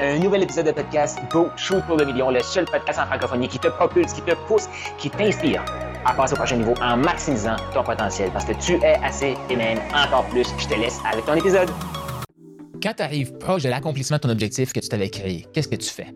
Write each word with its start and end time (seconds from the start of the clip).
Un 0.00 0.18
nouvel 0.18 0.42
épisode 0.42 0.66
de 0.66 0.72
podcast 0.72 1.20
Go 1.30 1.50
Shoot 1.56 1.80
pour 1.86 1.96
le 1.96 2.04
million, 2.04 2.28
le 2.28 2.40
seul 2.40 2.64
podcast 2.64 2.98
en 2.98 3.06
francophonie 3.06 3.46
qui 3.46 3.60
te 3.60 3.68
propulse, 3.68 4.12
qui 4.12 4.22
te 4.22 4.34
pousse, 4.48 4.68
qui 4.98 5.08
t'inspire 5.08 5.64
à 6.04 6.12
passer 6.12 6.32
au 6.32 6.36
prochain 6.36 6.56
niveau 6.56 6.74
en 6.82 6.96
maximisant 6.96 7.54
ton 7.72 7.84
potentiel 7.84 8.32
parce 8.32 8.44
que 8.44 8.54
tu 8.54 8.72
es 8.82 8.96
assez 9.04 9.36
et 9.48 9.54
même 9.54 9.78
encore 9.94 10.26
plus. 10.30 10.48
Je 10.58 10.66
te 10.66 10.74
laisse 10.74 10.98
avec 11.08 11.24
ton 11.26 11.34
épisode. 11.34 11.70
Quand 12.82 12.94
tu 12.96 13.02
arrives 13.04 13.38
proche 13.38 13.62
de 13.62 13.68
l'accomplissement 13.68 14.16
de 14.16 14.22
ton 14.22 14.30
objectif 14.30 14.72
que 14.72 14.80
tu 14.80 14.88
t'avais 14.88 15.10
créé, 15.10 15.46
qu'est-ce 15.52 15.68
que 15.68 15.76
tu 15.76 15.88
fais? 15.88 16.08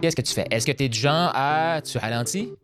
Qu'est-ce 0.00 0.16
que 0.16 0.22
tu 0.22 0.32
fais? 0.32 0.46
Est-ce 0.50 0.66
que 0.66 0.72
tu 0.72 0.84
es 0.84 0.88
du 0.88 0.98
genre 0.98 1.30
à 1.34 1.82
tu 1.82 1.98
ralentis? 1.98 2.54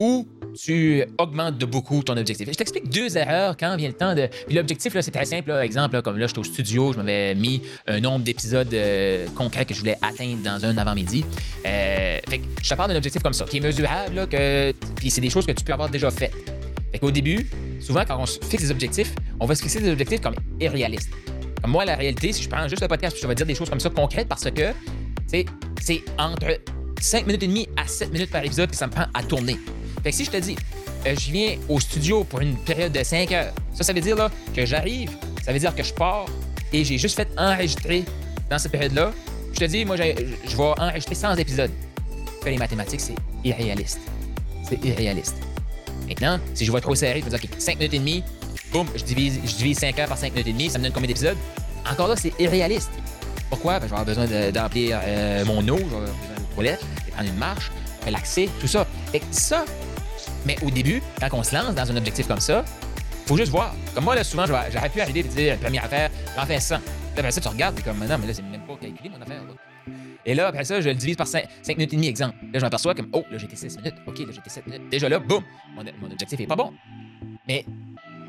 Ou 0.00 0.26
tu 0.54 1.04
augmentes 1.18 1.58
de 1.58 1.66
beaucoup 1.66 2.02
ton 2.02 2.16
objectif. 2.16 2.48
Je 2.50 2.54
t'explique 2.54 2.88
deux 2.88 3.16
erreurs 3.16 3.56
quand 3.56 3.76
vient 3.76 3.88
le 3.88 3.94
temps 3.94 4.14
de. 4.14 4.28
L'objectif, 4.50 4.96
c'est 5.00 5.10
très 5.10 5.24
simple. 5.24 5.50
Exemple, 5.62 6.00
comme 6.02 6.18
là, 6.18 6.26
j'étais 6.26 6.38
au 6.38 6.44
studio, 6.44 6.92
je 6.92 6.98
m'avais 6.98 7.34
mis 7.34 7.62
un 7.86 8.00
nombre 8.00 8.24
d'épisodes 8.24 8.72
euh, 8.72 9.26
concrets 9.36 9.64
que 9.64 9.74
je 9.74 9.80
voulais 9.80 9.98
atteindre 10.02 10.42
dans 10.42 10.64
un 10.64 10.76
avant-midi. 10.76 11.24
Euh, 11.66 12.18
je 12.62 12.68
te 12.68 12.74
parle 12.74 12.90
d'un 12.90 12.96
objectif 12.96 13.22
comme 13.22 13.32
ça, 13.32 13.44
qui 13.44 13.58
est 13.58 13.60
mesurable, 13.60 14.14
là, 14.14 14.26
que... 14.26 14.72
puis 14.96 15.10
c'est 15.10 15.20
des 15.20 15.30
choses 15.30 15.46
que 15.46 15.52
tu 15.52 15.64
peux 15.64 15.72
avoir 15.72 15.88
déjà 15.88 16.10
faites. 16.10 16.34
Fait 16.92 16.98
qu'au 16.98 17.10
début, 17.10 17.48
souvent, 17.80 18.04
quand 18.06 18.18
on 18.18 18.26
se 18.26 18.38
fixe 18.44 18.64
des 18.64 18.70
objectifs, 18.70 19.14
on 19.40 19.46
va 19.46 19.54
se 19.54 19.62
fixer 19.62 19.80
des 19.80 19.90
objectifs 19.90 20.20
comme 20.20 20.34
irréalistes. 20.60 21.10
Comme 21.60 21.70
moi, 21.70 21.84
la 21.84 21.96
réalité, 21.96 22.32
si 22.32 22.42
je 22.42 22.48
prends 22.48 22.68
juste 22.68 22.82
le 22.82 22.88
podcast, 22.88 23.16
je 23.20 23.26
vais 23.26 23.34
dire 23.34 23.46
des 23.46 23.54
choses 23.54 23.70
comme 23.70 23.80
ça 23.80 23.88
concrètes 23.90 24.28
parce 24.28 24.50
que 24.50 24.72
c'est 25.80 26.04
entre 26.18 26.60
5 27.00 27.26
minutes 27.26 27.42
et 27.42 27.46
demie 27.46 27.68
à 27.76 27.86
7 27.86 28.12
minutes 28.12 28.30
par 28.30 28.44
épisode 28.44 28.70
que 28.70 28.76
ça 28.76 28.86
me 28.86 28.92
prend 28.92 29.06
à 29.14 29.22
tourner. 29.22 29.56
Fait 30.02 30.10
que 30.10 30.16
si 30.16 30.24
je 30.24 30.30
te 30.30 30.36
dis, 30.36 30.56
euh, 31.06 31.14
je 31.18 31.30
viens 31.30 31.56
au 31.68 31.80
studio 31.80 32.24
pour 32.24 32.40
une 32.40 32.56
période 32.56 32.92
de 32.92 33.02
5 33.02 33.30
heures, 33.32 33.52
ça, 33.74 33.84
ça 33.84 33.92
veut 33.92 34.00
dire 34.00 34.16
là, 34.16 34.30
que 34.54 34.66
j'arrive, 34.66 35.10
ça 35.44 35.52
veut 35.52 35.58
dire 35.58 35.74
que 35.74 35.82
je 35.82 35.92
pars 35.92 36.26
et 36.72 36.84
j'ai 36.84 36.98
juste 36.98 37.16
fait 37.16 37.28
enregistrer 37.36 38.04
dans 38.50 38.58
cette 38.58 38.72
période-là. 38.72 39.12
Je 39.52 39.58
te 39.58 39.64
dis, 39.64 39.84
moi, 39.84 39.96
je 39.96 40.02
vais 40.56 40.62
enregistrer 40.78 41.14
100 41.14 41.36
épisodes. 41.36 41.70
Fais 42.42 42.50
les 42.50 42.58
mathématiques, 42.58 43.00
c'est 43.00 43.14
irréaliste. 43.44 44.00
C'est 44.68 44.82
irréaliste. 44.84 45.36
Maintenant, 46.08 46.40
si 46.54 46.64
je 46.64 46.70
vois 46.70 46.80
trop 46.80 46.94
serré, 46.94 47.20
je 47.20 47.30
vais 47.30 47.38
dire, 47.38 47.50
OK, 47.50 47.60
5 47.60 47.78
minutes 47.78 47.94
et 47.94 47.98
demie, 47.98 48.24
boum, 48.72 48.86
je 48.96 49.04
divise, 49.04 49.38
je 49.44 49.54
divise 49.54 49.78
5 49.78 49.98
heures 49.98 50.08
par 50.08 50.18
5 50.18 50.32
minutes 50.32 50.48
et 50.48 50.52
demie, 50.52 50.70
ça 50.70 50.78
me 50.78 50.84
donne 50.84 50.92
combien 50.92 51.08
d'épisodes? 51.08 51.36
Encore 51.90 52.08
là, 52.08 52.16
c'est 52.16 52.32
irréaliste. 52.38 52.90
Pourquoi? 53.50 53.78
Ben, 53.78 53.86
je 53.86 53.94
vais 53.94 54.00
avoir 54.00 54.26
besoin 54.26 54.50
d'emplir 54.50 54.98
euh, 55.04 55.44
mon 55.44 55.60
eau, 55.68 55.76
je 55.76 55.84
vais 55.84 55.96
avoir 55.96 56.00
besoin 56.00 56.36
de 56.36 56.54
toilette, 56.54 56.80
vais 57.04 57.12
prendre 57.12 57.28
une 57.28 57.36
marche, 57.36 57.70
relaxer, 58.04 58.48
tout 58.60 58.66
ça. 58.66 58.86
Fait 59.10 59.20
que 59.20 59.26
ça, 59.30 59.64
mais 60.46 60.56
au 60.62 60.70
début, 60.70 61.02
quand 61.20 61.28
on 61.38 61.42
se 61.42 61.54
lance 61.54 61.74
dans 61.74 61.90
un 61.90 61.96
objectif 61.96 62.26
comme 62.26 62.40
ça, 62.40 62.64
faut 63.26 63.36
juste 63.36 63.50
voir. 63.50 63.74
Comme 63.94 64.04
moi, 64.04 64.14
là, 64.14 64.24
souvent, 64.24 64.46
j'aurais 64.46 64.88
pu 64.88 65.00
arriver 65.00 65.20
et 65.20 65.24
dire, 65.24 65.58
première 65.58 65.84
affaire, 65.84 66.10
j'en 66.36 66.46
fais 66.46 66.60
100. 66.60 66.74
Là, 66.74 66.80
après 67.16 67.30
ça, 67.30 67.40
tu 67.40 67.48
regardes, 67.48 67.76
t'es 67.76 67.82
comme, 67.82 67.98
non, 67.98 68.18
mais 68.18 68.26
là, 68.26 68.34
c'est 68.34 68.42
même 68.42 68.66
pas 68.66 68.76
calculé, 68.80 69.08
mon 69.08 69.20
affaire. 69.20 69.42
Et 70.24 70.34
là, 70.34 70.48
après 70.48 70.64
ça, 70.64 70.80
je 70.80 70.88
le 70.88 70.94
divise 70.94 71.16
par 71.16 71.26
5, 71.26 71.46
minutes 71.68 71.92
et 71.92 71.96
demie, 71.96 72.08
exemple. 72.08 72.36
Là, 72.52 72.58
je 72.58 72.60
m'aperçois 72.60 72.94
comme, 72.94 73.08
oh, 73.12 73.24
là, 73.30 73.36
été 73.36 73.56
6 73.56 73.78
minutes. 73.78 73.94
OK, 74.06 74.18
là, 74.18 74.26
été 74.30 74.50
7 74.50 74.66
minutes. 74.66 74.88
Déjà 74.90 75.08
là, 75.08 75.18
boum, 75.18 75.42
mon, 75.74 75.84
mon 76.00 76.10
objectif 76.10 76.40
est 76.40 76.46
pas 76.46 76.56
bon. 76.56 76.72
Mais 77.46 77.64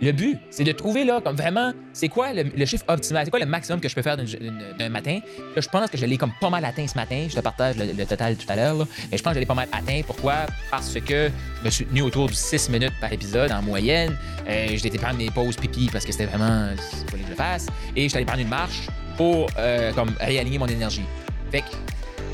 le 0.01 0.11
but, 0.11 0.37
c'est 0.49 0.63
de 0.63 0.71
trouver 0.71 1.05
là, 1.05 1.21
comme 1.21 1.35
vraiment, 1.35 1.71
c'est 1.93 2.09
quoi 2.09 2.33
le, 2.33 2.65
chiffre 2.65 2.83
optimal, 2.87 3.25
c'est 3.25 3.31
quoi 3.31 3.39
le 3.39 3.45
maximum 3.45 3.79
que 3.79 3.87
je 3.87 3.95
peux 3.95 4.01
faire 4.01 4.17
d'un 4.17 4.89
matin. 4.89 5.19
Je 5.55 5.67
pense 5.69 5.89
que 5.89 5.97
je 5.97 6.05
l'ai 6.05 6.17
comme 6.17 6.33
pas 6.41 6.49
mal 6.49 6.65
atteint 6.65 6.87
ce 6.87 6.95
matin. 6.95 7.27
Je 7.29 7.35
te 7.35 7.39
partage 7.39 7.75
le, 7.77 8.05
total 8.05 8.35
tout 8.35 8.45
à 8.49 8.55
l'heure. 8.55 8.85
Mais 9.11 9.17
je 9.17 9.23
pense 9.23 9.31
que 9.31 9.35
je 9.35 9.39
l'ai 9.39 9.45
pas 9.45 9.53
mal 9.53 9.67
atteint. 9.71 10.01
Pourquoi? 10.05 10.45
Parce 10.69 10.93
que 10.99 11.29
je 11.59 11.65
me 11.65 11.69
suis 11.69 11.85
tenu 11.85 12.01
autour 12.01 12.27
de 12.27 12.33
6 12.33 12.69
minutes 12.69 12.93
par 12.99 13.13
épisode 13.13 13.51
en 13.51 13.61
moyenne. 13.61 14.15
Euh, 14.47 14.67
j'ai 14.69 14.87
été 14.87 14.97
prendre 14.97 15.17
mes 15.17 15.29
pauses 15.29 15.55
pipi 15.55 15.89
parce 15.91 16.05
que 16.05 16.11
c'était 16.11 16.25
vraiment 16.25 16.69
il 16.71 17.09
fallait 17.09 17.23
que 17.23 17.27
je 17.27 17.31
le 17.31 17.37
fasse. 17.37 17.67
Et 17.95 18.03
je 18.03 18.07
suis 18.09 18.17
allé 18.17 18.25
prendre 18.25 18.41
une 18.41 18.49
marche 18.49 18.87
pour 19.15 19.47
euh, 19.57 19.93
comme 19.93 20.11
réaligner 20.19 20.57
mon 20.57 20.67
énergie. 20.67 21.05
Fait 21.51 21.63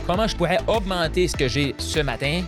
comment 0.07 0.27
je 0.27 0.35
pourrais 0.35 0.59
augmenter 0.65 1.27
ce 1.27 1.35
que 1.35 1.47
j'ai 1.47 1.75
ce 1.77 1.99
matin? 1.99 2.41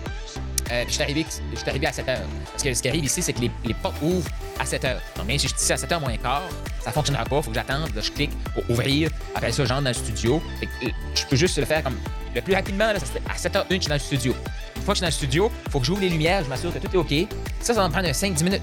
Euh, 0.72 0.84
puis 0.84 0.90
je 0.90 0.94
suis 0.94 1.70
arrivé, 1.70 1.88
à 1.88 1.92
7 1.92 2.06
h. 2.06 2.18
Parce 2.52 2.64
que 2.64 2.74
ce 2.74 2.82
qui 2.82 2.90
arrive 2.90 3.06
ici, 3.06 3.22
c'est 3.22 3.34
que 3.34 3.42
les, 3.42 3.74
portes 3.82 3.96
ouvrent 4.02 4.30
à 4.60 4.66
7 4.66 4.84
h. 4.84 4.96
Donc, 5.18 5.28
même 5.28 5.38
si 5.38 5.48
je 5.48 5.54
suis 5.54 5.64
ici 5.64 5.74
à 5.74 5.78
7 5.78 5.90
h 5.92 6.00
moins 6.00 6.16
quart, 6.18 6.44
ça 6.80 6.90
ne 6.90 6.94
fonctionnera 6.94 7.26
pas. 7.26 7.38
Il 7.38 7.44
faut 7.44 7.50
que 7.52 7.56
j'attende. 7.56 7.90
Je 7.96 8.12
clique 8.12 8.32
pour 8.54 8.70
ouvrir. 8.70 9.10
Après 9.36 9.52
ça, 9.52 9.66
j'entre 9.66 9.84
dans 9.84 9.90
le 9.90 9.96
studio. 9.96 10.42
Euh, 10.64 10.90
je 11.16 11.26
peux 11.26 11.36
juste 11.36 11.58
le 11.58 11.66
faire 11.66 11.84
comme 11.84 11.98
le 12.36 12.42
plus 12.42 12.54
rapidement. 12.54 12.92
Là, 12.94 13.00
à 13.30 13.38
7 13.38 13.54
h 13.54 13.60
1, 13.60 13.66
je 13.70 13.80
suis 13.80 13.88
dans 13.88 13.96
le 13.96 14.00
studio. 14.00 14.36
Une 14.76 14.82
fois 14.84 14.94
que 14.94 15.00
je 15.00 15.00
suis 15.00 15.02
dans 15.02 15.08
le 15.08 15.12
studio, 15.12 15.52
il 15.66 15.72
faut 15.72 15.80
que 15.80 15.86
j'ouvre 15.86 16.02
les 16.02 16.10
lumières. 16.10 16.44
Je 16.44 16.50
m'assure 16.50 16.74
que 16.74 16.80
tout 16.80 16.92
est 16.94 16.98
OK. 16.98 17.30
Ça, 17.60 17.74
ça 17.74 17.82
va 17.82 17.88
me 17.88 17.94
prendre 17.94 18.08
5-10 18.08 18.44
minutes. 18.44 18.62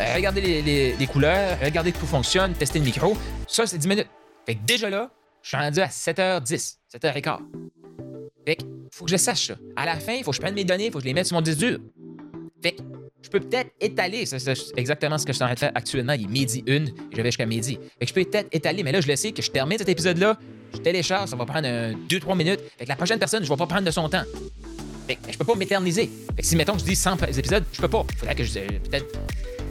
Euh, 0.00 0.14
regardez 0.14 0.96
les, 0.98 1.06
couleurs, 1.06 1.58
regardez 1.62 1.92
que 1.92 1.98
tout 1.98 2.06
fonctionne, 2.06 2.54
tester 2.54 2.78
le 2.78 2.86
micro. 2.86 3.16
Ça, 3.46 3.66
c'est 3.66 3.78
10 3.78 3.88
minutes. 3.88 4.08
Fait 4.46 4.54
que 4.54 4.60
déjà 4.64 4.88
là, 4.88 5.10
je 5.42 5.48
suis 5.48 5.56
rendu 5.56 5.80
à 5.80 5.86
7h10, 5.86 6.76
7h15. 6.94 7.38
Fait 8.46 8.56
que 8.56 8.64
faut 8.92 9.04
que 9.04 9.10
je 9.10 9.16
sache 9.16 9.48
ça. 9.48 9.54
À 9.76 9.86
la 9.86 9.96
fin, 9.96 10.14
il 10.14 10.24
faut 10.24 10.30
que 10.30 10.36
je 10.36 10.40
prenne 10.40 10.54
mes 10.54 10.64
données, 10.64 10.86
il 10.86 10.92
faut 10.92 10.98
que 10.98 11.04
je 11.04 11.08
les 11.08 11.14
mette 11.14 11.26
sur 11.26 11.36
mon 11.36 11.42
disque 11.42 11.58
dur. 11.58 11.78
Fait 12.62 12.72
que 12.72 12.82
je 13.22 13.28
peux 13.28 13.40
peut-être 13.40 13.70
étaler, 13.80 14.24
c'est 14.26 14.38
exactement 14.76 15.18
ce 15.18 15.26
que 15.26 15.32
je 15.32 15.36
suis 15.36 15.42
en 15.42 15.46
train 15.46 15.54
de 15.54 15.58
faire 15.58 15.72
actuellement. 15.74 16.14
Il 16.14 16.24
est 16.24 16.28
midi 16.28 16.64
une, 16.66 16.90
je 17.10 17.16
vais 17.16 17.24
jusqu'à 17.24 17.46
midi. 17.46 17.78
Fait 17.98 18.06
que 18.06 18.08
je 18.08 18.14
peux 18.14 18.24
peut-être 18.24 18.48
étaler, 18.52 18.82
mais 18.82 18.92
là, 18.92 19.00
je 19.00 19.08
le 19.08 19.16
sais 19.16 19.32
que 19.32 19.42
je 19.42 19.50
termine 19.50 19.78
cet 19.78 19.88
épisode-là, 19.88 20.38
je 20.74 20.78
télécharge, 20.78 21.28
ça 21.30 21.36
va 21.36 21.44
prendre 21.44 21.68
2-3 21.68 22.36
minutes. 22.36 22.60
Fait 22.78 22.84
que 22.84 22.88
la 22.88 22.96
prochaine 22.96 23.18
personne, 23.18 23.44
je 23.44 23.48
vais 23.48 23.56
pas 23.56 23.66
prendre 23.66 23.84
de 23.84 23.90
son 23.90 24.08
temps. 24.08 24.22
Fait 25.06 25.16
que 25.16 25.32
je 25.32 25.38
peux 25.38 25.44
pas 25.44 25.54
m'éterniser. 25.54 26.10
Fait 26.36 26.42
que 26.42 26.46
si, 26.46 26.56
mettons, 26.56 26.78
je 26.78 26.84
dis 26.84 26.96
100 26.96 27.16
épisodes, 27.36 27.64
je 27.72 27.80
peux 27.80 27.88
pas. 27.88 28.04
Faudrait 28.16 28.34
que 28.34 28.44
je. 28.44 28.60
Peut-être 28.60 29.18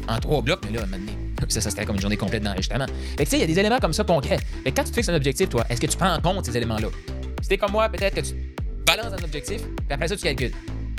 en 0.08 0.20
trois 0.20 0.42
blocs, 0.42 0.62
mais 0.66 0.78
là, 0.78 0.86
maintenant. 0.86 1.14
Ça, 1.48 1.62
ça 1.62 1.72
serait 1.72 1.86
comme 1.86 1.96
une 1.96 2.02
journée 2.02 2.18
complète 2.18 2.44
d'enregistrement. 2.44 2.86
Fait 3.18 3.24
que 3.24 3.24
tu 3.24 3.30
sais, 3.30 3.38
il 3.38 3.40
y 3.40 3.44
a 3.44 3.48
des 3.48 3.58
éléments 3.58 3.80
comme 3.80 3.94
ça 3.94 4.04
concrets. 4.04 4.38
Fait 4.64 4.72
que 4.72 4.76
quand 4.76 4.84
tu 4.84 4.94
fixes 4.94 5.10
un 5.10 5.16
objectif, 5.16 5.50
toi, 5.50 5.66
est-ce 5.70 5.80
que 5.80 5.88
tu 5.88 5.98
prends 5.98 6.14
en 6.14 6.20
compte 6.20 6.46
ces 6.46 6.56
éléments-là? 6.56 6.90
Si 7.42 7.48
t'es 7.48 7.58
comme 7.58 7.72
moi, 7.72 7.88
peut-être 7.90 8.16
que 8.16 8.22
tu 8.22 8.34
balance 8.96 9.14
un 9.14 9.24
objectif, 9.24 9.62
puis 9.62 9.92
après 9.92 10.08
ça, 10.08 10.16
tu 10.16 10.24
calcules. 10.24 10.54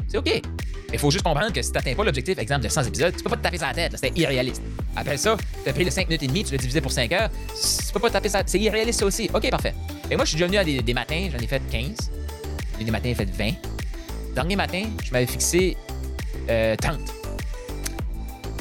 C'est 0.08 0.18
OK. 0.18 0.42
Mais 0.90 0.96
il 0.96 0.98
faut 0.98 1.10
juste 1.10 1.24
comprendre 1.24 1.52
que 1.52 1.62
si 1.62 1.70
tu 1.70 1.76
n'atteins 1.76 1.94
pas 1.94 2.04
l'objectif, 2.04 2.36
exemple, 2.38 2.62
de 2.62 2.68
100 2.68 2.82
épisodes, 2.84 3.16
tu 3.16 3.22
peux 3.22 3.30
pas 3.30 3.36
te 3.36 3.42
taper 3.42 3.58
sur 3.58 3.66
la 3.66 3.74
tête. 3.74 3.92
C'était 3.94 4.18
irréaliste. 4.20 4.60
Après 4.96 5.16
ça, 5.16 5.36
tu 5.62 5.70
as 5.70 5.72
pris 5.72 5.84
le 5.84 5.90
5 5.90 6.08
minutes 6.08 6.24
et 6.24 6.26
demie, 6.26 6.42
tu 6.42 6.50
l'as 6.50 6.58
divisé 6.58 6.80
pour 6.80 6.90
5 6.90 7.12
heures. 7.12 7.30
Tu 7.30 7.92
peux 7.92 8.00
pas 8.00 8.08
te 8.08 8.14
taper 8.14 8.28
ça. 8.28 8.42
C'est 8.44 8.58
irréaliste 8.58 9.02
aussi. 9.02 9.30
OK, 9.32 9.48
parfait. 9.50 9.74
Et 10.10 10.16
moi, 10.16 10.24
je 10.24 10.30
suis 10.30 10.36
déjà 10.36 10.46
venu 10.46 10.58
à 10.58 10.82
des, 10.82 10.94
matins, 10.94 11.28
j'en 11.30 11.38
ai 11.38 11.46
fait 11.46 11.62
15. 11.70 12.10
Des 12.80 12.90
matins, 12.90 13.08
j'ai 13.10 13.14
fait 13.14 13.30
20. 13.30 13.52
Dernier 14.34 14.56
matin, 14.56 14.82
je 15.04 15.12
m'avais 15.12 15.26
fixé 15.26 15.76
euh, 16.48 16.74
30. 16.74 16.98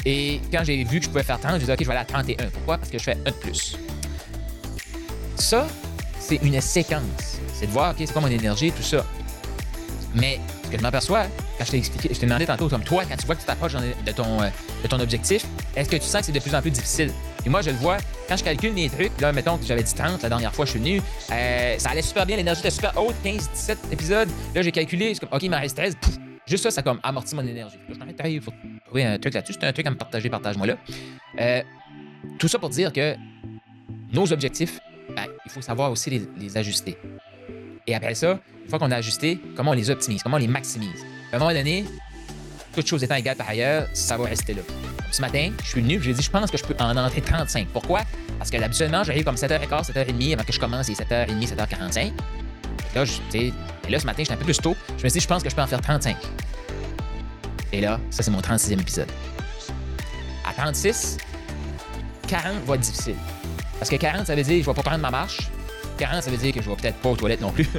Et 0.06 0.40
quand 0.52 0.62
j'ai 0.64 0.84
vu 0.84 1.00
que 1.00 1.06
je 1.06 1.10
pouvais 1.10 1.24
faire 1.24 1.40
30, 1.40 1.56
je 1.56 1.60
me 1.60 1.66
dit, 1.66 1.72
OK, 1.72 1.78
je 1.80 1.84
vais 1.84 1.90
aller 1.90 2.02
à 2.02 2.04
31. 2.04 2.46
Pourquoi? 2.50 2.78
Parce 2.78 2.90
que 2.90 2.98
je 2.98 3.02
fais 3.02 3.16
un 3.26 3.30
de 3.30 3.36
plus. 3.36 3.76
Ça, 5.34 5.66
c'est 6.20 6.36
une 6.36 6.60
séquence. 6.60 7.38
C'est 7.54 7.66
de 7.66 7.72
voir, 7.72 7.90
OK, 7.90 7.96
c'est 7.98 8.12
quoi 8.12 8.22
mon 8.22 8.28
énergie, 8.28 8.70
tout 8.70 8.82
ça. 8.82 9.04
Mais 10.14 10.40
ce 10.64 10.70
que 10.70 10.78
je 10.78 10.82
m'aperçois, 10.82 11.24
quand 11.58 11.64
je 11.64 11.70
t'ai 11.70 11.78
expliqué, 11.78 12.12
je 12.12 12.18
t'ai 12.18 12.26
demandé 12.26 12.46
tantôt, 12.46 12.68
comme 12.68 12.82
toi, 12.82 13.04
quand 13.08 13.16
tu 13.16 13.26
vois 13.26 13.34
que 13.34 13.40
tu 13.40 13.46
t'approches 13.46 13.74
de 13.74 14.12
ton, 14.12 14.42
euh, 14.42 14.48
de 14.82 14.88
ton 14.88 14.98
objectif, 14.98 15.44
est-ce 15.76 15.88
que 15.88 15.96
tu 15.96 16.02
sens 16.02 16.20
que 16.20 16.26
c'est 16.26 16.32
de 16.32 16.40
plus 16.40 16.54
en 16.54 16.60
plus 16.60 16.70
difficile? 16.70 17.12
Et 17.46 17.48
moi, 17.48 17.62
je 17.62 17.70
le 17.70 17.76
vois, 17.76 17.98
quand 18.28 18.36
je 18.36 18.44
calcule 18.44 18.72
mes 18.72 18.88
trucs, 18.88 19.18
là, 19.20 19.32
mettons 19.32 19.56
que 19.56 19.64
j'avais 19.64 19.82
dit 19.82 19.94
30 19.94 20.22
la 20.22 20.28
dernière 20.28 20.54
fois 20.54 20.64
je 20.64 20.72
suis 20.72 20.80
venu, 20.80 21.00
euh, 21.32 21.74
ça 21.78 21.90
allait 21.90 22.02
super 22.02 22.26
bien, 22.26 22.36
l'énergie 22.36 22.60
était 22.60 22.70
super 22.70 22.92
haute, 23.00 23.14
15, 23.22 23.50
17 23.50 23.78
épisodes. 23.92 24.28
Là, 24.54 24.62
j'ai 24.62 24.72
calculé, 24.72 25.14
c'est 25.14 25.20
comme, 25.20 25.30
OK, 25.32 25.42
il 25.42 25.50
m'en 25.50 25.60
reste 25.60 25.76
13, 25.76 25.96
pouf, 26.00 26.16
juste 26.46 26.64
ça, 26.64 26.70
ça 26.70 26.82
comme 26.82 27.00
amorti 27.02 27.34
mon 27.34 27.46
énergie. 27.46 27.78
Je 27.88 27.94
suis 27.94 28.02
en 28.02 28.52
trouver 28.84 29.04
un 29.04 29.18
truc 29.18 29.34
là-dessus. 29.34 29.54
C'est 29.58 29.66
un 29.66 29.72
truc 29.72 29.86
à 29.86 29.90
me 29.90 29.96
partager, 29.96 30.28
partage-moi 30.28 30.66
là. 30.66 30.76
Euh, 31.40 31.62
tout 32.38 32.48
ça 32.48 32.58
pour 32.58 32.70
dire 32.70 32.92
que 32.92 33.14
nos 34.12 34.32
objectifs, 34.32 34.80
ben, 35.14 35.26
il 35.46 35.50
faut 35.50 35.62
savoir 35.62 35.90
aussi 35.90 36.10
les 36.36 36.56
ajuster. 36.56 36.98
Et 37.86 37.94
après 37.94 38.14
ça, 38.14 38.38
une 38.64 38.70
fois 38.70 38.78
qu'on 38.78 38.90
a 38.90 38.96
ajusté, 38.96 39.40
comment 39.56 39.72
on 39.72 39.74
les 39.74 39.90
optimise, 39.90 40.22
comment 40.22 40.36
on 40.36 40.40
les 40.40 40.48
maximise. 40.48 41.04
À 41.32 41.36
un 41.36 41.38
moment 41.38 41.52
donné, 41.52 41.84
toutes 42.74 42.86
choses 42.86 43.02
étant 43.02 43.16
égales 43.16 43.36
par 43.36 43.48
ailleurs, 43.48 43.88
ça 43.94 44.16
va 44.16 44.24
rester 44.24 44.54
là. 44.54 44.62
ce 45.10 45.20
matin, 45.20 45.50
je 45.62 45.68
suis 45.68 45.80
venu, 45.80 46.00
j'ai 46.00 46.12
dit, 46.12 46.22
je 46.22 46.30
pense 46.30 46.50
que 46.50 46.58
je 46.58 46.64
peux 46.64 46.74
en 46.78 46.96
entrer 46.96 47.20
35. 47.20 47.68
Pourquoi? 47.68 48.02
Parce 48.38 48.50
que 48.50 48.56
habituellement, 48.56 49.02
j'arrive 49.04 49.24
comme 49.24 49.34
7h15, 49.34 49.92
7h30 49.92 50.32
avant 50.34 50.44
que 50.44 50.52
je 50.52 50.60
commence, 50.60 50.86
c'est 50.86 50.92
7h30, 50.92 51.54
7h45. 51.54 52.12
là, 52.94 53.04
je, 53.04 53.12
et 53.36 53.52
là, 53.90 53.98
ce 53.98 54.06
matin, 54.06 54.22
j'étais 54.22 54.34
un 54.34 54.36
peu 54.36 54.44
plus 54.44 54.58
tôt. 54.58 54.76
Je 54.88 55.04
me 55.04 55.08
suis 55.08 55.18
dit, 55.18 55.20
je 55.20 55.28
pense 55.28 55.42
que 55.42 55.50
je 55.50 55.54
peux 55.54 55.62
en 55.62 55.66
faire 55.66 55.80
35. 55.80 56.16
Et 57.72 57.80
là, 57.80 57.98
ça, 58.10 58.22
c'est 58.22 58.30
mon 58.30 58.40
36e 58.40 58.80
épisode. 58.80 59.08
À 60.48 60.52
36, 60.52 61.16
40 62.28 62.64
va 62.66 62.74
être 62.74 62.80
difficile. 62.80 63.16
Parce 63.78 63.90
que 63.90 63.96
40, 63.96 64.26
ça 64.26 64.34
veut 64.34 64.42
dire, 64.42 64.62
je 64.62 64.66
vais 64.70 64.74
pas 64.74 64.82
prendre 64.82 64.98
ma 65.00 65.10
marche. 65.10 65.50
40, 66.00 66.22
ça 66.22 66.30
veut 66.30 66.36
dire 66.36 66.52
que 66.52 66.62
je 66.62 66.68
vais 66.68 66.76
peut-être 66.76 66.96
pas 66.96 67.10
aux 67.10 67.16
toilettes 67.16 67.40
non 67.40 67.52
plus. 67.52 67.68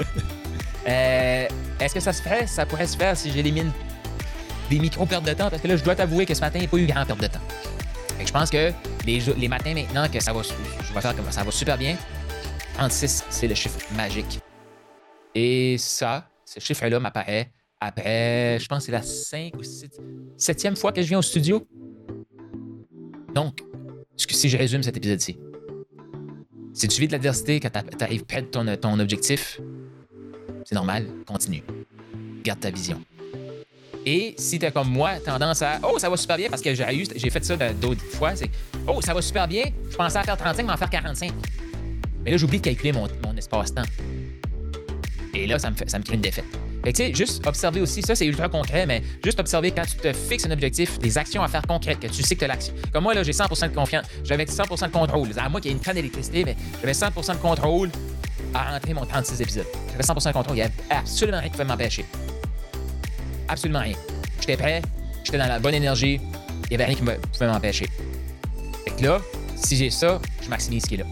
Euh, 0.88 1.48
est-ce 1.80 1.94
que 1.94 2.00
ça 2.00 2.12
se 2.12 2.24
fait? 2.24 2.48
Ça 2.48 2.66
pourrait 2.66 2.88
se 2.88 2.98
faire 2.98 3.16
si 3.16 3.32
j'élimine 3.32 3.72
des 4.68 4.80
micro-pertes 4.80 5.24
de 5.24 5.34
temps, 5.34 5.48
parce 5.48 5.62
que 5.62 5.68
là, 5.68 5.76
je 5.76 5.84
dois 5.84 5.94
t'avouer 5.94 6.26
que 6.26 6.34
ce 6.34 6.42
matin, 6.42 6.58
il 6.58 6.62
n'y 6.62 6.66
a 6.66 6.70
pas 6.70 6.78
eu 6.78 6.88
grand 6.88 7.06
perte 7.06 7.22
de 7.22 7.28
temps. 7.28 7.40
je 8.20 8.32
pense 8.32 8.50
que 8.50 8.74
les, 9.06 9.20
les 9.20 9.48
matins 9.48 9.76
maintenant, 9.76 10.08
que 10.10 10.20
ça 10.20 10.34
va, 10.34 10.42
je 10.42 10.92
vais 10.92 11.02
faire 11.02 11.16
comme 11.16 11.30
ça 11.30 11.44
va 11.44 11.52
super 11.52 11.78
bien, 11.78 11.96
36, 12.74 13.26
c'est 13.30 13.48
le 13.48 13.54
chiffre 13.54 13.78
magique. 13.96 14.40
Et 15.36 15.76
ça, 15.78 16.28
ce 16.46 16.60
chiffre-là 16.60 17.00
m'apparaît 17.00 17.52
après, 17.80 18.60
je 18.60 18.68
pense 18.68 18.80
que 18.80 18.86
c'est 18.86 18.92
la 18.92 19.02
5 19.02 19.56
ou 19.58 19.64
6, 19.64 19.88
7e 20.38 20.76
fois 20.76 20.92
que 20.92 21.04
je 21.04 21.08
viens 21.08 21.20
au 21.20 21.24
studio. 21.24 21.68
Donc, 23.36 23.64
si 24.18 24.50
je 24.50 24.58
résume 24.58 24.82
cet 24.82 24.98
épisode-ci, 24.98 25.38
Si 26.74 26.88
tu 26.88 27.02
vis 27.02 27.08
de 27.08 27.12
l'adversité, 27.12 27.60
quand 27.60 27.70
tu 27.70 28.04
arrives 28.04 28.24
près 28.24 28.42
de 28.42 28.76
ton, 28.76 29.00
objectif, 29.00 29.60
c'est 30.66 30.76
normal, 30.76 31.06
continue. 31.26 31.64
Garde 32.44 32.60
ta 32.60 32.72
vision. 32.72 33.02
Et 34.06 34.34
si 34.38 34.58
tu 34.58 34.72
comme 34.72 34.90
moi 34.90 35.20
tendance 35.20 35.62
à 35.62 35.80
Oh, 35.84 36.00
ça 36.00 36.10
va 36.10 36.18
super 36.18 36.38
bien, 36.38 36.50
parce 36.50 36.62
que 36.62 36.74
j'ai, 36.74 36.86
j'ai 37.16 37.30
fait 37.30 37.44
ça 37.44 37.56
d'autres 37.74 38.04
fois, 38.04 38.36
c'est 38.36 38.50
Oh, 38.88 39.02
ça 39.02 39.14
va 39.14 39.22
super 39.22 39.48
bien, 39.48 39.66
je 39.90 39.96
pensais 39.96 40.18
à 40.18 40.24
faire 40.24 40.38
35, 40.38 40.66
mais 40.66 40.74
en 40.74 40.78
faire 40.78 40.90
45. 40.90 41.32
Mais 42.24 42.32
là, 42.32 42.38
j'oublie 42.38 42.60
de 42.60 42.64
calculer 42.64 42.94
mon, 42.94 43.08
mon 43.24 43.36
espace-temps. 43.36 43.84
Et 45.34 45.48
là, 45.48 45.60
ça 45.60 45.70
me, 45.70 45.76
fait, 45.76 45.90
ça 45.90 46.00
me 46.00 46.04
crée 46.04 46.16
une 46.16 46.22
défaite. 46.22 46.46
Fait 46.83 46.94
que, 46.94 46.98
tu 46.98 47.04
sais, 47.06 47.13
juste 47.13 47.45
observer 47.45 47.81
aussi, 47.81 48.01
ça 48.01 48.16
c'est 48.16 48.25
ultra 48.25 48.50
concret, 48.50 48.86
mais 48.86 49.04
juste 49.24 49.39
observer 49.39 49.72
quand 49.72 49.86
tu 49.86 49.98
te 49.98 50.13
fixes 50.13 50.45
un 50.45 50.51
objectif, 50.51 50.98
des 51.00 51.18
actions 51.18 51.44
à 51.44 51.48
faire 51.48 51.62
concrètes, 51.68 52.00
que 52.00 52.07
tu 52.07 52.24
sais 52.24 52.36
que 52.36 52.42
tu 52.42 52.48
l'action. 52.48 52.74
Comme 52.92 53.04
moi, 53.04 53.13
là, 53.13 53.24
j'ai 53.24 53.33
100% 53.33 53.69
de 53.69 53.75
confiance, 53.75 54.06
j'avais 54.24 54.45
100% 54.45 54.88
de 54.88 54.92
contrôle. 54.92 55.30
À 55.38 55.50
moi 55.50 55.62
qui 55.62 55.69
ai 55.69 55.72
une 55.72 55.80
canne 55.80 55.95
d'électricité, 55.95 56.44
mais 56.44 56.56
j'avais 56.81 56.94
100% 56.94 57.33
de 57.33 57.38
contrôle 57.38 57.92
à 58.54 58.72
rentrer 58.72 58.94
mon 58.94 59.06
36 59.06 59.42
épisodes. 59.42 59.68
J'avais 59.92 60.04
100% 60.04 60.28
de 60.28 60.33
contrôle, 60.33 60.57
il 60.57 60.60
n'y 60.60 60.66
avait 60.66 60.74
absolument 60.89 61.39
rien 61.39 61.48
qui 61.48 61.51
pouvait 61.51 61.66
m'empêcher. 61.66 62.06
Absolument 63.48 63.81
rien. 63.81 63.95
J'étais 64.39 64.57
prêt, 64.57 64.81
j'étais 65.24 65.38
dans 65.38 65.48
la 65.48 65.60
bonne 65.60 65.75
énergie, 65.75 66.19
il 66.63 66.69
n'y 66.69 66.75
avait 66.75 66.86
rien 66.86 66.95
qui 66.95 67.04
pouvait 67.04 67.48
m'empêcher. 67.48 67.88
Fait 68.86 68.92
que 68.95 69.04
là, 69.04 69.19
si 69.56 69.75
j'ai 69.75 69.92
ça, 69.92 70.19
je 70.42 70.50
maximise 70.50 70.84
ce 70.84 70.88
qui 70.88 70.95
est 70.95 71.00
là 71.00 71.06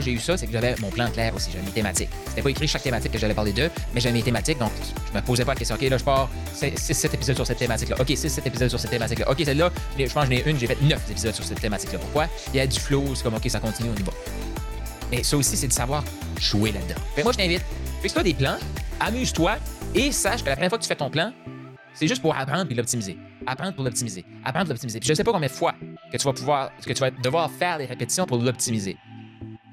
j'ai 0.00 0.12
eu 0.12 0.18
ça, 0.18 0.36
c'est 0.36 0.46
que 0.46 0.52
j'avais 0.52 0.74
mon 0.80 0.90
plan 0.90 1.10
clair 1.10 1.34
aussi. 1.34 1.50
J'avais 1.52 1.64
mes 1.64 1.72
thématiques. 1.72 2.10
C'était 2.28 2.42
pas 2.42 2.50
écrit 2.50 2.68
chaque 2.68 2.82
thématique 2.82 3.12
que 3.12 3.18
j'allais 3.18 3.34
parler 3.34 3.52
d'eux, 3.52 3.70
mais 3.94 4.00
j'avais 4.00 4.14
mes 4.14 4.22
thématiques, 4.22 4.58
donc 4.58 4.72
je 5.12 5.18
me 5.18 5.24
posais 5.24 5.44
pas 5.44 5.52
la 5.52 5.58
question. 5.58 5.76
OK, 5.76 5.82
là, 5.82 5.98
je 5.98 6.04
pars 6.04 6.30
6-7 6.54 7.14
épisodes 7.14 7.36
sur 7.36 7.46
cette 7.46 7.58
thématique-là. 7.58 7.96
OK, 8.00 8.08
6-7 8.08 8.46
épisodes 8.46 8.68
sur 8.68 8.80
cette 8.80 8.90
thématique-là. 8.90 9.30
OK, 9.30 9.42
celle-là, 9.44 9.70
je 9.98 10.04
pense 10.04 10.12
que 10.12 10.20
j'en 10.20 10.30
ai 10.30 10.42
une, 10.50 10.58
j'ai 10.58 10.66
fait 10.66 10.80
9 10.80 11.10
épisodes 11.10 11.34
sur 11.34 11.44
cette 11.44 11.60
thématique-là. 11.60 11.98
Pourquoi? 11.98 12.26
Il 12.52 12.56
y 12.56 12.60
a 12.60 12.66
du 12.66 12.78
flow, 12.78 13.14
c'est 13.14 13.22
comme 13.22 13.34
OK, 13.34 13.48
ça 13.48 13.60
continue, 13.60 13.90
on 13.94 14.00
y 14.00 14.02
va. 14.02 14.12
Mais 15.10 15.22
ça 15.22 15.36
aussi, 15.36 15.56
c'est 15.56 15.68
de 15.68 15.72
savoir 15.72 16.04
jouer 16.40 16.72
là-dedans. 16.72 17.00
moi, 17.22 17.32
je 17.32 17.38
t'invite, 17.38 17.62
fixe-toi 18.00 18.22
des 18.22 18.34
plans, 18.34 18.56
amuse-toi 19.00 19.56
et 19.94 20.10
sache 20.12 20.42
que 20.42 20.48
la 20.48 20.56
première 20.56 20.70
fois 20.70 20.78
que 20.78 20.82
tu 20.82 20.88
fais 20.88 20.96
ton 20.96 21.10
plan, 21.10 21.32
c'est 21.92 22.08
juste 22.08 22.20
pour 22.20 22.36
apprendre 22.36 22.70
et 22.70 22.74
l'optimiser. 22.74 23.16
Apprendre 23.46 23.74
pour 23.74 23.84
l'optimiser. 23.84 24.24
Apprendre 24.44 24.66
pour 24.66 24.72
l'optimiser. 24.74 24.98
Puis 24.98 25.08
je 25.08 25.14
sais 25.14 25.22
pas 25.22 25.32
combien 25.32 25.48
de 25.48 25.52
fois 25.52 25.74
que 26.10 26.16
tu 26.16 26.24
vas 26.24 26.32
pouvoir, 26.32 26.70
que 26.84 26.92
tu 26.92 27.00
vas 27.00 27.10
devoir 27.10 27.50
faire 27.52 27.78
des 27.78 27.86
répétitions 27.86 28.26
pour 28.26 28.38
l'optimiser. 28.38 28.96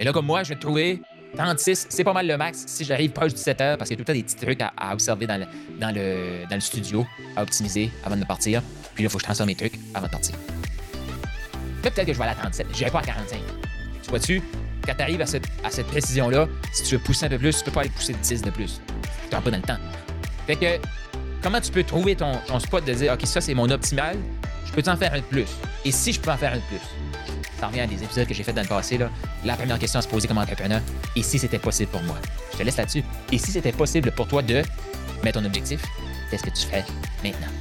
Et 0.02 0.04
là, 0.04 0.12
comme 0.12 0.26
moi, 0.26 0.42
je 0.42 0.50
vais 0.50 0.60
trouver 0.60 1.00
36, 1.38 1.86
c'est 1.90 2.04
pas 2.04 2.12
mal 2.12 2.26
le 2.26 2.36
max 2.36 2.64
si 2.66 2.84
j'arrive 2.84 3.12
proche 3.12 3.36
du 3.36 3.40
7 3.40 3.62
heures 3.62 3.78
parce 3.78 3.88
qu'il 3.88 4.00
y 4.00 4.02
a 4.02 4.04
tout 4.04 4.12
le 4.12 4.14
temps 4.16 4.20
des 4.20 4.24
petits 4.24 4.36
trucs 4.36 4.60
à, 4.60 4.92
observer 4.92 5.28
dans 5.28 5.38
le, 5.38 5.46
dans, 5.80 5.94
le, 5.94 6.44
dans 6.50 6.56
le 6.56 6.62
studio, 6.62 7.06
à 7.36 7.44
optimiser 7.44 7.92
avant 8.04 8.18
de 8.18 8.26
partir. 8.26 8.64
Puis 8.96 9.04
là, 9.04 9.08
il 9.08 9.12
faut 9.12 9.20
que 9.20 9.22
je 9.22 9.26
transforme 9.26 9.50
mes 9.50 9.56
trucs 9.56 9.76
avant 9.94 10.08
de 10.08 10.12
partir. 10.12 10.36
peut-être 11.84 12.08
que 12.08 12.14
je 12.14 12.18
vais 12.18 12.24
aller 12.24 12.34
à 12.34 12.42
37. 12.42 12.68
Je 12.74 12.84
vais 12.84 12.90
pas 12.90 13.00
à 13.00 13.04
45. 13.04 13.40
Tu 14.02 14.10
vois-tu? 14.10 14.42
Quand 14.84 14.96
tu 14.96 15.02
arrives 15.04 15.22
à 15.22 15.28
cette, 15.28 15.46
à 15.64 15.70
cette 15.70 15.86
précision-là, 15.86 16.48
si 16.74 16.82
tu 16.82 16.96
veux 16.96 17.04
pousser 17.04 17.28
un 17.28 17.30
peu 17.30 17.38
plus, 17.38 17.60
tu 17.60 17.64
peux 17.64 17.72
pas 17.72 17.82
aller 17.82 17.92
pousser 17.92 18.16
10 18.20 18.42
de 18.42 18.50
plus. 18.50 18.82
Tu 19.04 19.30
n'auras 19.32 19.44
pas 19.44 19.52
dans 19.52 19.58
le 19.58 19.64
temps. 19.64 19.78
Fait 20.48 20.56
que, 20.56 20.84
comment 21.44 21.62
tu 21.62 21.72
peux 21.72 21.84
trouver 21.84 22.16
ton, 22.16 22.32
ton 22.48 22.60
spot 22.60 22.84
de 22.84 22.94
dire, 22.94 23.14
OK, 23.14 23.22
ça, 23.28 23.40
c'est 23.40 23.54
mon 23.54 23.70
optimal, 23.70 24.18
je 24.66 24.72
peux 24.72 24.90
en 24.90 24.98
faire 24.98 25.14
un 25.14 25.20
de 25.20 25.26
plus? 25.26 25.46
Et 25.86 25.92
si 25.92 26.12
je 26.12 26.20
peux 26.20 26.32
en 26.32 26.38
faire 26.38 26.54
un 26.54 26.58
de 26.58 26.62
plus? 26.62 27.11
Ça 27.62 27.68
revient 27.68 27.82
à 27.82 27.86
des 27.86 28.04
épisodes 28.04 28.26
que 28.26 28.34
j'ai 28.34 28.42
fait 28.42 28.54
dans 28.54 28.64
le 28.64 28.68
passé, 28.68 28.98
la 29.46 29.56
première 29.56 29.78
question 29.78 30.00
à 30.00 30.02
se 30.02 30.08
poser 30.08 30.28
comme 30.28 30.40
entrepreneur, 30.40 30.82
et 31.16 31.22
si 31.22 31.38
c'était 31.38 31.60
possible 31.60 31.92
pour 31.92 32.02
moi? 32.02 32.16
Je 32.54 32.58
te 32.58 32.64
laisse 32.64 32.78
là-dessus. 32.78 33.04
Et 33.32 33.38
si 33.38 33.52
c'était 33.52 33.72
possible 33.72 34.12
pour 34.12 34.28
toi 34.28 34.42
de 34.42 34.64
mettre 35.24 35.40
ton 35.40 35.46
objectif, 35.46 35.80
qu'est-ce 36.32 36.42
que 36.42 36.50
tu 36.50 36.66
fais 36.66 36.84
maintenant? 37.24 37.54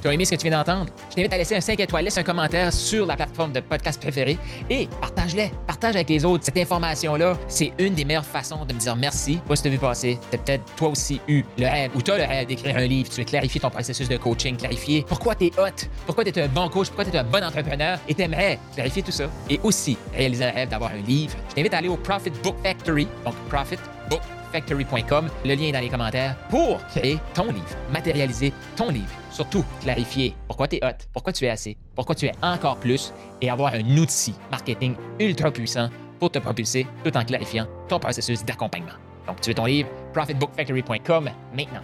Tu 0.00 0.06
as 0.06 0.14
aimé 0.14 0.24
ce 0.24 0.30
que 0.30 0.36
tu 0.36 0.48
viens 0.48 0.58
d'entendre? 0.58 0.86
Je 1.10 1.16
t'invite 1.16 1.32
à 1.32 1.38
laisser 1.38 1.56
un 1.56 1.60
5 1.60 1.80
étoiles, 1.80 2.04
laisse 2.04 2.18
un 2.18 2.22
commentaire 2.22 2.72
sur 2.72 3.04
la 3.04 3.16
plateforme 3.16 3.52
de 3.52 3.58
podcast 3.58 4.00
préférée 4.00 4.38
et 4.70 4.88
partage-les. 5.00 5.50
Partage 5.66 5.96
avec 5.96 6.08
les 6.08 6.24
autres. 6.24 6.44
Cette 6.44 6.56
information-là, 6.56 7.36
c'est 7.48 7.72
une 7.78 7.94
des 7.94 8.04
meilleures 8.04 8.24
façons 8.24 8.64
de 8.64 8.72
me 8.72 8.78
dire 8.78 8.94
merci. 8.94 9.40
Moi, 9.46 9.56
si 9.56 9.62
tu 9.64 9.70
vu 9.70 9.78
passer, 9.78 10.18
tu 10.30 10.36
as 10.36 10.38
peut-être 10.38 10.64
toi 10.76 10.90
aussi 10.90 11.20
eu 11.26 11.42
le 11.58 11.66
rêve 11.66 11.90
ou 11.96 12.02
tu 12.02 12.12
as 12.12 12.18
le 12.18 12.24
rêve 12.24 12.46
d'écrire 12.46 12.76
un 12.76 12.86
livre. 12.86 13.10
Tu 13.10 13.20
veux 13.20 13.24
clarifier 13.24 13.60
ton 13.60 13.70
processus 13.70 14.08
de 14.08 14.16
coaching, 14.16 14.56
clarifier 14.56 15.04
pourquoi 15.08 15.34
tu 15.34 15.46
es 15.46 15.52
hot, 15.58 15.88
pourquoi 16.06 16.24
tu 16.24 16.30
es 16.30 16.42
un 16.42 16.48
bon 16.48 16.68
coach, 16.68 16.88
pourquoi 16.88 17.04
tu 17.04 17.10
es 17.10 17.18
un 17.18 17.24
bon 17.24 17.42
entrepreneur 17.42 17.98
et 18.08 18.14
tu 18.14 18.22
aimerais 18.22 18.58
clarifier 18.74 19.02
tout 19.02 19.10
ça. 19.10 19.24
Et 19.50 19.58
aussi 19.64 19.96
réaliser 20.14 20.44
un 20.44 20.50
rêve 20.52 20.68
d'avoir 20.68 20.92
un 20.92 21.06
livre. 21.06 21.36
Je 21.50 21.54
t'invite 21.56 21.74
à 21.74 21.78
aller 21.78 21.88
au 21.88 21.96
Profit 21.96 22.30
Book 22.42 22.54
Factory, 22.62 23.08
donc 23.24 23.34
Profit 23.48 23.78
Book 24.08 24.20
factory.com, 24.52 25.28
le 25.44 25.54
lien 25.54 25.66
est 25.66 25.72
dans 25.72 25.80
les 25.80 25.88
commentaires, 25.88 26.36
pour 26.48 26.84
créer 26.86 27.18
ton 27.34 27.50
livre, 27.50 27.76
matérialiser 27.92 28.52
ton 28.76 28.90
livre. 28.90 29.12
Surtout, 29.30 29.64
clarifier 29.82 30.34
pourquoi 30.46 30.68
tu 30.68 30.76
es 30.76 30.84
hot, 30.84 30.96
pourquoi 31.12 31.32
tu 31.32 31.44
es 31.44 31.50
assez, 31.50 31.76
pourquoi 31.94 32.14
tu 32.14 32.26
es 32.26 32.32
encore 32.42 32.78
plus 32.78 33.12
et 33.40 33.50
avoir 33.50 33.74
un 33.74 33.96
outil 33.96 34.34
marketing 34.50 34.94
ultra 35.20 35.50
puissant 35.50 35.90
pour 36.18 36.30
te 36.30 36.38
propulser 36.38 36.86
tout 37.04 37.16
en 37.16 37.24
clarifiant 37.24 37.66
ton 37.88 37.98
processus 37.98 38.44
d'accompagnement. 38.44 38.96
Donc, 39.26 39.40
tu 39.40 39.50
veux 39.50 39.54
ton 39.54 39.66
livre, 39.66 39.88
profitbookfactory.com 40.12 41.30
maintenant. 41.54 41.82